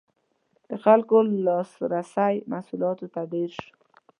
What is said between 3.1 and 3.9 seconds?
ته ډېر شو.